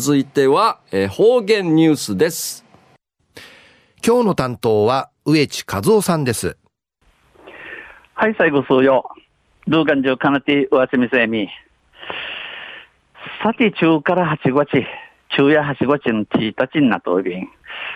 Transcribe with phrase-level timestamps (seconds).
[0.00, 2.64] 続いては、えー、方言ニュースです。
[4.02, 6.56] 今日の担当は植地和夫さんです。
[8.14, 9.10] はい、最後数よ。
[9.66, 11.46] ルーガンジュかなて上ちみせみ。
[13.42, 14.82] さて中から8月、
[15.36, 17.46] 中夜8月の1日になっており、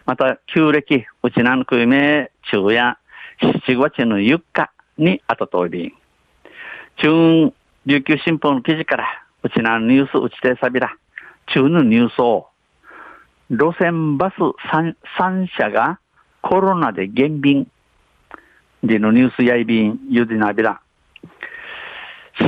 [0.04, 2.98] また旧暦、うちなんくいめ、中夜
[3.40, 5.94] 7月の4日にあたとおり、
[6.98, 7.54] 中
[7.86, 9.06] 琉球新報の記事から、
[9.42, 10.94] うちなニュースうちてさびら、
[11.46, 12.48] 中のニュースを、
[13.50, 14.34] 路線バス
[14.72, 16.00] 3, 3社が
[16.42, 17.68] コロナで減便、
[18.82, 20.80] でのニュースやいびん、ゆでなびら。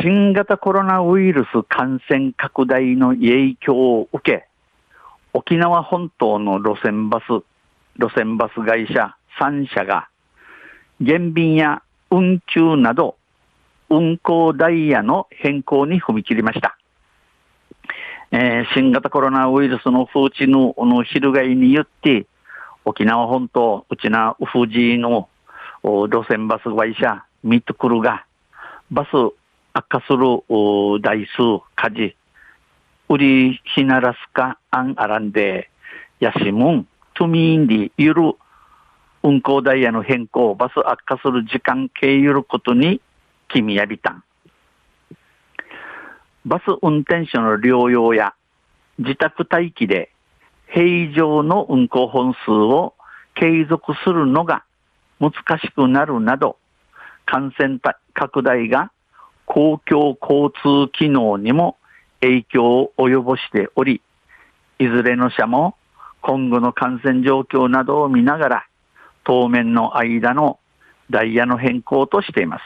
[0.03, 4.49] 新型コロナウイルス感染拡大の影響を受け、
[5.33, 7.25] 沖縄本島の路線バス、
[7.99, 10.09] 路線バス会社3社が、
[11.01, 13.17] 減便や運休など、
[13.91, 16.78] 運行ダイヤの変更に踏み切りました。
[18.31, 22.27] えー、新型コロナウイルスの風知のの翻によって、
[22.85, 25.29] 沖縄本島、うちな、うふじの
[25.83, 28.27] 路線バス会社、ミトクルが、
[28.91, 29.09] バス
[29.73, 30.19] 悪化する
[31.01, 32.17] 台数、火事、
[33.09, 35.71] 売りひならすかあんあらんで、
[36.21, 38.35] やしもん、トミーンでゆる
[39.23, 43.01] 運行ダイヤの変更、バス悪化する時間経由ることに、
[43.49, 44.23] 君やびたん。
[46.47, 48.35] バス運転手の療養や
[48.99, 50.11] 自宅待機で
[50.69, 52.95] 平常の運行本数を
[53.35, 54.65] 継続するのが
[55.21, 56.59] 難しくなるなど、
[57.27, 57.79] 感染
[58.15, 58.91] 拡大が
[59.47, 61.77] 公共交通機能にも
[62.21, 64.03] 影響を及ぼしており、
[64.79, 65.77] いずれの社も
[66.21, 68.67] 今後の感染状況などを見ながら、
[69.25, 70.59] 当面の間の
[71.11, 72.63] ダイヤの変更としています。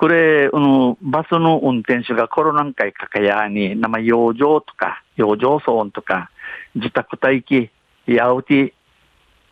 [0.00, 6.30] これ、あの、バスの運転手がコロナ禍かかやに、生養生とか、養生騒音とか、
[6.74, 7.68] 自宅待機、
[8.06, 8.72] やうて、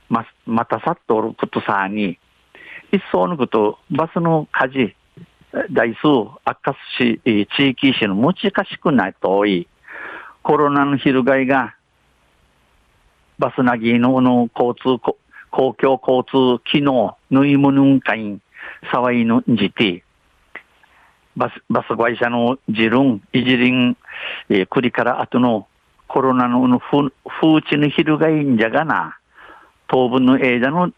[0.09, 2.19] ま、またさっとおることさに、
[2.93, 4.97] 一層のこと、バスの火事、
[5.71, 6.07] 台数
[6.47, 7.21] 悪化し、
[7.55, 8.35] 地域医師の難
[8.65, 9.69] しくないとい、
[10.43, 11.75] コロナの翻が、
[13.39, 14.99] バスなぎのの交通、
[15.51, 18.41] 公共交通機能、ぬいむぬんかいん、
[18.91, 20.05] さわいのんじて、
[21.39, 23.97] バス、バス会社の自論、いじりん、
[24.49, 25.69] えー、くりから後の
[26.09, 27.11] コロナの風
[27.63, 29.19] 知の翻んじゃがな、
[29.87, 30.91] 当分の間の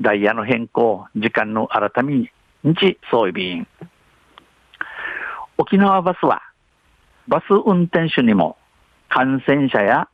[0.00, 2.30] ダイヤの変更、時間の改めに、
[2.64, 3.66] 日装備員。
[5.56, 6.42] 沖縄バスは、
[7.28, 8.56] バス運転手にも
[9.08, 10.08] 感染者や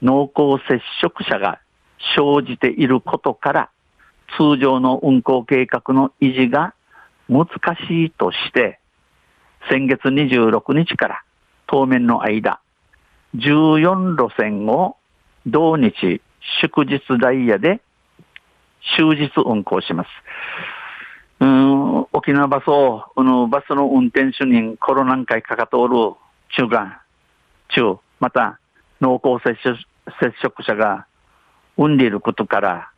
[0.00, 1.60] 濃厚接触者が
[2.16, 3.70] 生じていることから、
[4.38, 6.74] 通常の運行計画の維持が
[7.28, 7.48] 難
[7.86, 8.80] しいとして、
[9.70, 11.22] 先月26日から
[11.66, 12.60] 当面の間、
[13.36, 14.96] 14路線を
[15.46, 16.20] 同日
[16.62, 17.80] 祝日ダイヤで
[18.96, 20.08] 終日運行します。
[21.40, 26.14] うん、沖縄バスを、このバスの運転手にコロナ禍かかっておる
[26.56, 27.00] 中間、
[27.68, 28.60] 中、また
[29.00, 29.76] 濃厚接触
[30.20, 31.06] 接触者が
[31.76, 32.90] 産んでいることから、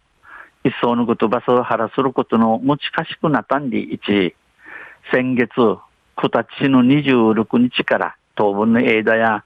[0.65, 4.35] 一層のことバスを払することの難しくなったんで、一、
[5.13, 5.51] 先月
[6.17, 9.45] 九日の26日から当分の枝や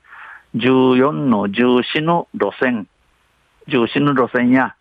[0.55, 2.87] 14の重視の路線、
[3.69, 4.77] 重視の路線や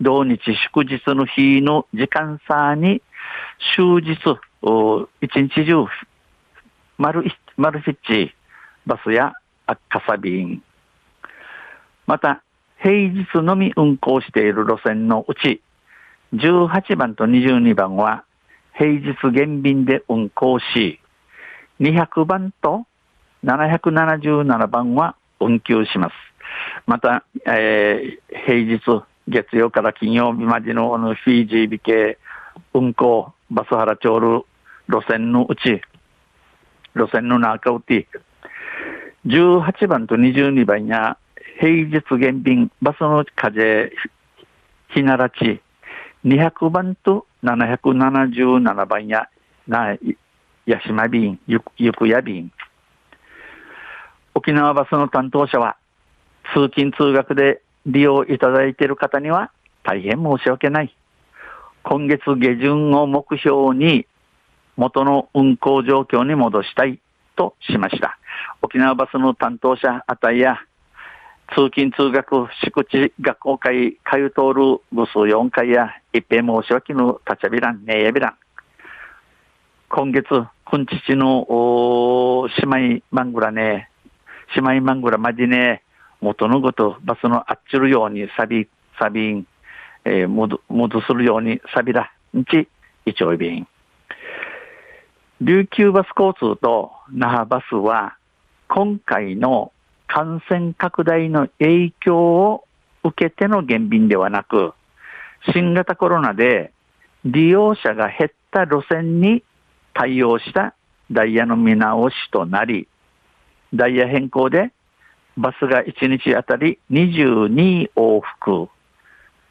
[0.00, 0.40] 同日
[0.72, 3.02] 祝日の日の時間差に
[3.74, 4.18] 終日、
[5.22, 5.86] 一日中、
[6.98, 7.24] 丸、
[7.56, 8.34] 丸フィッチ、
[8.86, 9.32] バスや
[9.66, 10.62] アッカサビン。
[12.06, 12.42] また、
[12.82, 15.62] 平日のみ運行している路線のうち、
[16.34, 18.24] 18番と22番は
[18.74, 20.99] 平日減便で運行し、
[21.80, 22.84] 200番と
[23.44, 26.14] 777番は運休します。
[26.86, 32.18] また、えー、平日、月曜から金曜日までののフィージービ系
[32.74, 34.20] 運行、バス原町
[34.88, 35.80] 路線のうち、
[36.94, 38.06] 路線の中うて、
[39.26, 41.16] 18番と22番や
[41.60, 43.92] 平日減便、バスの風、
[44.88, 45.60] ひならち、
[46.24, 49.28] 200番と777番や、
[49.66, 49.96] な、
[50.66, 51.60] 八島便、ゆ
[51.92, 52.52] くや便。
[54.34, 55.76] 沖縄バスの担当者は、
[56.54, 59.50] 通勤通学で利用いただいている方には
[59.84, 60.94] 大変申し訳ない。
[61.82, 64.06] 今月下旬を目標に
[64.76, 67.00] 元の運行状況に戻したい
[67.36, 68.18] としました。
[68.62, 70.58] 沖縄バスの担当者あたりや
[71.54, 78.34] 通勤通学宿地学校会通通る部数4回や一平申し訳の立ちゃびらん、ねえやびらん。
[79.92, 80.28] 今月、
[80.66, 83.90] くんちちの、お姉妹マングラね、
[84.54, 85.82] 姉妹マングラまでね、
[86.20, 88.68] 元のごとバスのあっちるようにサビ、
[89.00, 89.46] サビン、
[90.04, 92.68] えー、戻、戻するようにサビら、んち、
[93.04, 93.66] 一応便。
[95.40, 98.16] 琉球バス交通と那覇バスは、
[98.68, 99.72] 今回の
[100.06, 102.64] 感染拡大の影響を
[103.02, 104.72] 受けての減便ではなく、
[105.52, 106.70] 新型コロナで
[107.24, 109.42] 利用者が減った路線に
[109.94, 110.74] 対応した
[111.10, 112.88] ダイヤの見直しとなり、
[113.74, 114.72] ダイヤ変更で
[115.36, 118.68] バスが1日あたり22往復、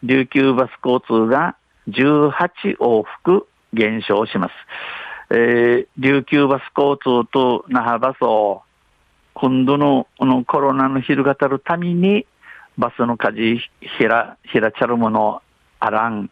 [0.03, 1.55] 琉球バス交通が
[1.89, 4.53] 18往復減少します。
[5.31, 8.63] えー、琉球バス交通と那覇バスを
[9.33, 12.25] 今度ののコロナの広がたるために
[12.77, 15.41] バスの舵ひら、ひらちゃるもの
[15.79, 16.29] あらん。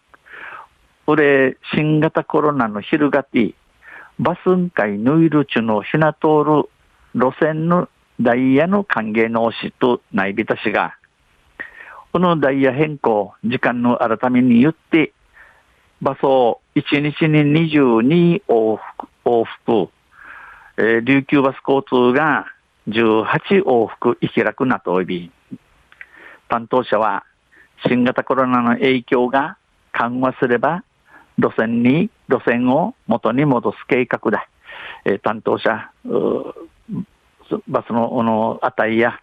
[1.06, 3.54] 俺、新型コロナの広がて
[4.20, 6.70] バスン会ヌイルチュのひな通る
[7.14, 7.88] 路線の
[8.20, 10.96] ダイヤの歓迎のしとないびたしが、
[12.12, 15.14] このダイヤ変更、時間の改めに言って、
[16.02, 19.92] バスを1日に22往復、往復
[20.80, 22.46] えー、琉球バス交通が
[22.88, 25.32] 18往復行き楽なとおび、
[26.50, 27.26] 担当者は
[27.88, 29.58] 新型コロナの影響が
[29.92, 30.84] 緩和すれば
[31.38, 34.48] 路線に、路線を元に戻す計画だ。
[35.06, 35.92] えー、担当者、
[37.68, 39.20] バスの、の、値や、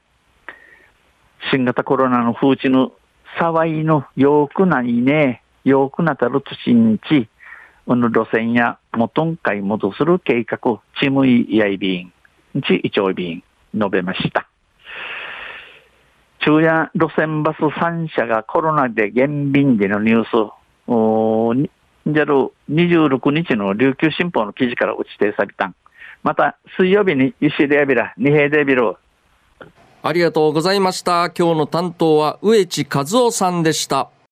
[1.51, 2.93] 新型コロナの風知の
[3.39, 7.29] 騒いのよくないね、よくなたる土地にち、
[7.87, 12.13] の路線や元んかい戻する計画、ちむいやいびん、
[12.63, 13.45] ちいちょいびん、
[13.75, 14.49] 述べました。
[16.41, 21.71] 昼夜路線バス3社がコロナで減便でのニュース、
[22.07, 25.75] じゃる26日の琉球新報の記事から打ち定されたん。
[26.23, 28.97] また、水曜日に石でやびら、二平でビル。
[30.03, 31.31] ありがとうございました。
[31.31, 34.11] 今日の担当は植地和夫さんでした。